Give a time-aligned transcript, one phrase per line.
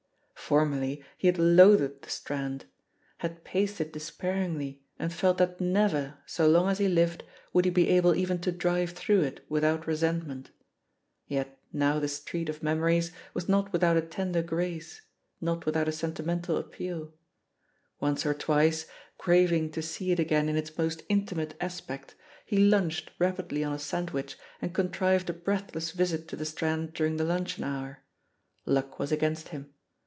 [0.51, 2.65] Formerly he had loathed the Strand;
[3.19, 7.71] had paced it despairingly and felt that never, so long as he lived, would he
[7.71, 10.49] be able even to drive through it without resentment.
[11.25, 15.01] Yet now the street of memories was not without a tender grace,
[15.39, 17.13] not without a sentimental appeal.
[18.01, 18.87] Once or twice,
[19.17, 22.13] craving to see it again in its most intimate as pect,
[22.45, 26.91] he lunched rapidly on a sandwich and con trived a breathless visit to the Strand
[26.91, 27.99] during the luncheon hour.
[28.65, 29.73] Luck was against him.